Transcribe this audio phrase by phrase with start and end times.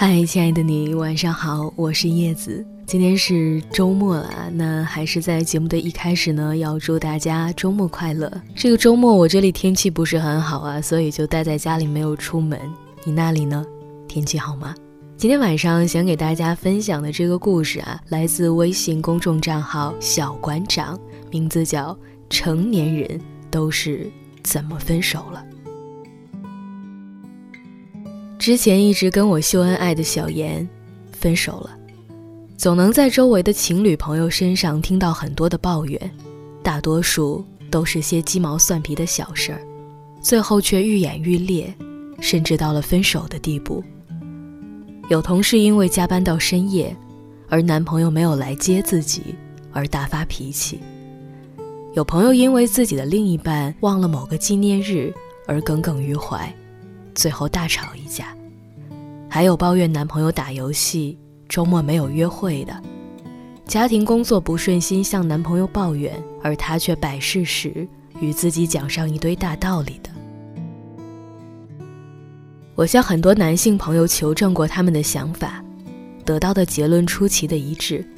[0.00, 2.64] 嗨，亲爱的你，晚上好，我是叶子。
[2.86, 8.30] 今天是周末了，那还是在节目的一开始呢，要祝大家周末快乐。
[8.54, 12.60] 这个周末我这里天气不是很好啊，所以就待在家里没有出门。
[13.02, 13.66] 你那里呢？
[14.06, 14.72] 天气好吗？
[15.16, 20.96] 今天晚上想给大家分享的这个故事啊，来自微信公众账号小馆长，
[21.28, 21.92] 名字叫
[22.30, 23.20] 《成年人
[23.50, 24.08] 都是
[24.44, 25.44] 怎么分手了》。
[28.38, 30.66] 之前一直跟我秀恩爱的小妍，
[31.12, 31.76] 分手了。
[32.56, 36.10] 总能在周围的情侣朋友身上听到很多的抱怨，
[36.62, 39.60] 大多数都是些鸡毛蒜皮的小事儿，
[40.22, 41.72] 最后却愈演愈烈，
[42.20, 43.82] 甚至到了分手的地步。
[45.08, 46.96] 有同事因为加班到深夜，
[47.48, 49.34] 而男朋友没有来接自己
[49.72, 50.78] 而大发脾气；
[51.94, 55.12] 有朋友因为自己的另一半忘了某个纪念日
[55.46, 56.54] 而耿耿于怀。
[57.18, 58.28] 最后大吵一架，
[59.28, 62.80] 还有抱怨男朋友打游戏，周末没有约会的，
[63.66, 67.88] 家庭工作不顺心向男朋友抱怨，而他却摆事实
[68.20, 70.10] 与自己讲上一堆大道理的。
[72.76, 75.60] 我向很多男性朋友求证过他们的想法，
[76.24, 78.08] 得到的结论出奇的一致，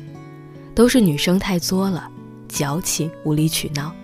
[0.75, 2.07] 都是女生太作了，
[2.51, 3.95] 矫情无理取闹。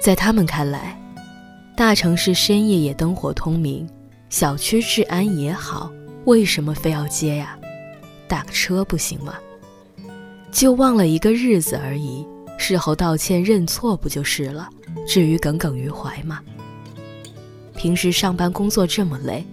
[0.00, 0.96] 在他们看来，
[1.76, 3.84] 大城市深夜也灯火通明。
[4.30, 5.90] 小区治安也好，
[6.26, 7.58] 为什么非要接呀？
[8.28, 9.34] 打个车不行吗？
[10.52, 12.26] 就忘了一个日子而已，
[12.58, 14.68] 事后道歉认错不就是了？
[15.06, 16.40] 至于耿耿于怀吗？
[17.74, 19.44] 平时上班工作这么累，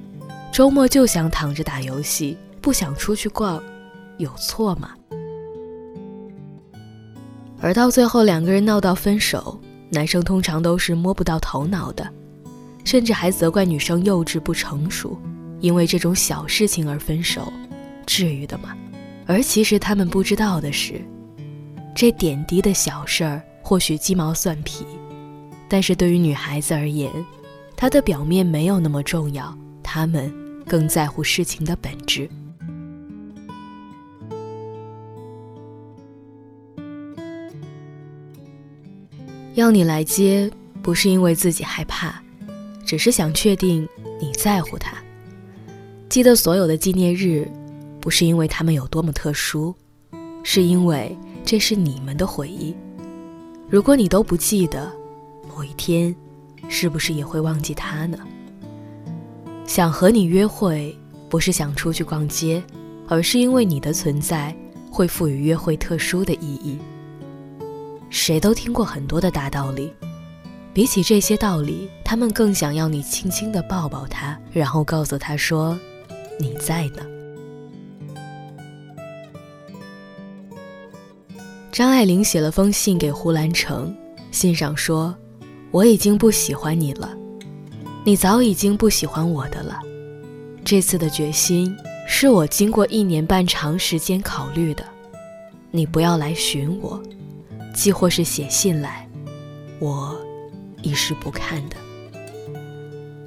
[0.52, 3.64] 周末就想躺着打游戏，不想出去逛，
[4.18, 4.92] 有错吗？
[7.62, 9.58] 而到最后两个人闹到分手，
[9.90, 12.12] 男生通常都是摸不到头脑的。
[12.86, 15.20] 甚至还责怪女生幼稚不成熟，
[15.60, 17.52] 因为这种小事情而分手，
[18.06, 18.78] 至于的吗？
[19.26, 21.02] 而其实他们不知道的是，
[21.96, 24.86] 这点滴的小事儿或许鸡毛蒜皮，
[25.68, 27.12] 但是对于女孩子而言，
[27.76, 30.32] 它的表面没有那么重要，她们
[30.68, 32.30] 更在乎事情的本质。
[39.56, 40.52] 要你来接，
[40.84, 42.22] 不是因为自己害怕。
[42.86, 43.88] 只是想确定
[44.22, 44.96] 你在乎他，
[46.08, 47.50] 记得所有的纪念日，
[48.00, 49.74] 不是因为他们有多么特殊，
[50.44, 52.76] 是因为这是你们的回忆。
[53.68, 54.92] 如果你都不记得，
[55.50, 56.16] 某一天，
[56.70, 58.20] 是不是也会忘记他呢？
[59.66, 60.96] 想和你约会，
[61.28, 62.64] 不是想出去逛街，
[63.08, 64.56] 而是因为你的存在
[64.92, 66.78] 会赋予约会特殊的意义。
[68.12, 69.92] 谁都听过很多的大道理。
[70.76, 75.80] 比起这些道理，他们更想要你轻轻地抱抱他，然后告诉他说
[76.38, 77.02] ：“你在呢。”
[81.72, 83.96] 张爱玲写了封信给胡兰成，
[84.32, 85.16] 信上说
[85.72, 87.16] ：“我已经不喜欢你了，
[88.04, 89.80] 你早已经不喜欢我的了。
[90.66, 91.74] 这次的决心
[92.06, 94.84] 是我经过一年半长时间考虑的。
[95.72, 97.02] 你不要来寻我，
[97.74, 99.10] 既或是写信来，
[99.80, 100.14] 我。”
[100.86, 101.76] 一视不看的，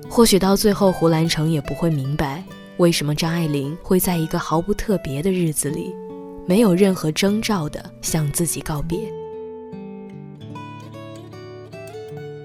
[0.08, 2.44] 或许到最后，胡兰成也不会明白，
[2.76, 5.92] 为什么张爱玲会在一个毫不特别的日子里，
[6.46, 9.00] 没有任何征兆的向自己告别。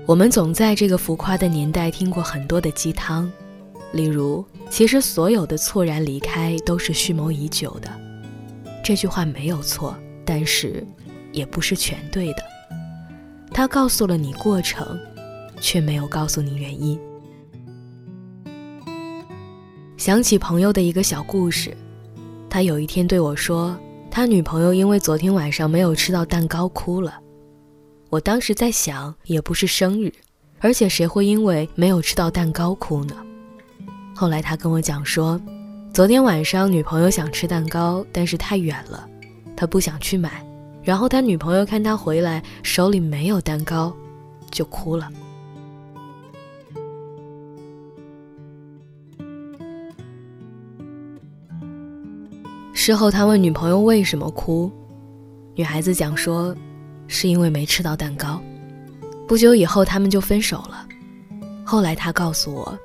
[0.08, 3.32] 我们总在这个浮夸的年代听过很多的鸡汤，
[3.92, 7.90] 例如“其实所有的猝然离开都是蓄谋已久的”，
[8.84, 9.96] 这句话没有错，
[10.26, 10.84] 但是
[11.32, 12.53] 也不是全对的。
[13.54, 15.00] 他告诉了你过程，
[15.62, 17.00] 却没有告诉你原因。
[19.96, 21.78] 想起朋友的一个小故事，
[22.50, 23.78] 他有一天对我说，
[24.10, 27.20] 他女朋友因为昨天晚上没有吃到蛋糕哭了。
[28.10, 30.12] 我当时在想，也不是生日，
[30.60, 33.16] 而且谁会因为没有吃到蛋糕哭呢？
[34.16, 35.40] 后来他跟我讲说，
[35.94, 39.08] 昨天晚上女朋友想吃蛋糕，但是太远了，
[39.56, 40.46] 他不想去买。
[40.84, 43.96] 然后他女朋友看他回来手里没有蛋糕，
[44.52, 45.10] 就哭了。
[52.74, 54.70] 事后他问女朋友为什么哭，
[55.56, 56.54] 女孩子讲说，
[57.08, 58.42] 是因为没吃到蛋糕。
[59.26, 60.86] 不久以后他们就分手了。
[61.64, 62.78] 后来他告诉我，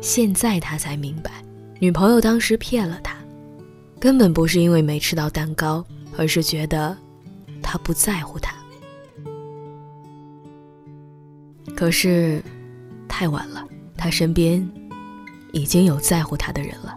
[0.00, 1.32] 现在他才明白，
[1.80, 3.16] 女朋友当时骗了他，
[3.98, 5.84] 根本不是因为没吃到蛋糕，
[6.16, 6.96] 而是觉得。
[7.64, 8.54] 他不在乎他，
[11.74, 12.40] 可是
[13.08, 13.66] 太晚了，
[13.96, 14.64] 他身边
[15.52, 16.96] 已经有在乎他的人了。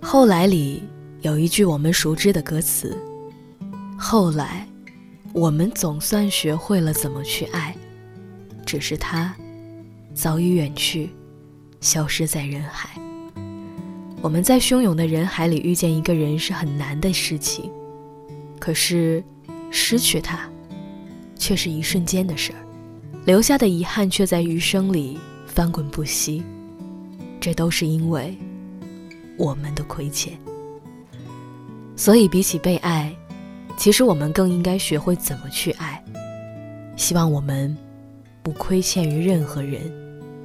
[0.00, 0.82] 后来里
[1.20, 2.96] 有一句我们熟知的歌词
[3.98, 4.66] ：“后来，
[5.34, 7.76] 我们总算学会了怎么去爱，
[8.64, 9.34] 只是他
[10.14, 11.10] 早已远去，
[11.80, 12.88] 消失在人海。”
[14.22, 17.70] 我们在汹涌的人海里遇见一个人是很难的事情，
[18.60, 19.24] 可是
[19.72, 20.48] 失去他，
[21.34, 22.60] 却是一瞬间的事儿，
[23.24, 26.44] 留下的遗憾却在余生里翻滚不息。
[27.40, 28.36] 这都是因为
[29.38, 30.38] 我们的亏欠。
[31.96, 33.14] 所以，比起被爱，
[33.76, 36.02] 其实我们更应该学会怎么去爱。
[36.96, 37.74] 希望我们
[38.42, 39.90] 不亏欠于任何人，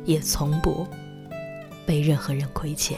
[0.06, 0.88] 也从不
[1.86, 2.98] 被任何人亏欠。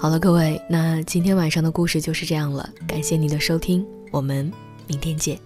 [0.00, 2.66] 好了，各位，那今天晚上的故事就是这样了。
[2.88, 4.50] 感谢你的收听，我们
[4.88, 5.38] 明天见。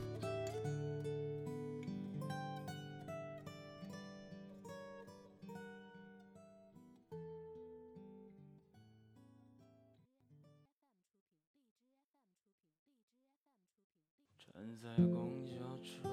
[14.38, 16.08] 站在公交车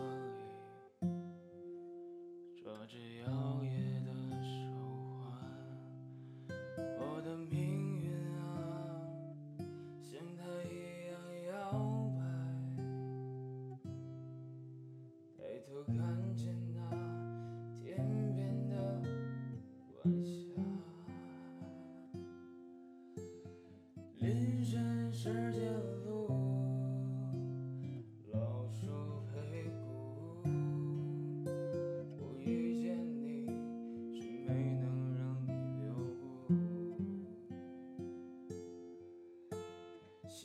[0.99, 1.07] 里，
[2.63, 3.63] 抓着摇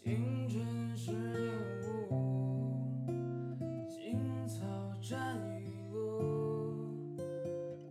[0.07, 0.65] 青春
[0.97, 1.19] 是烟
[1.83, 3.09] 雾，
[3.91, 4.63] 青草
[5.03, 5.99] 沾雨露。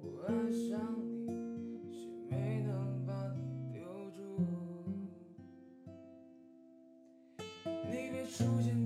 [0.01, 0.79] 我爱上
[1.27, 4.17] 你，却没能把你留住。
[7.91, 8.84] 你别出现。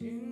[0.00, 0.29] 清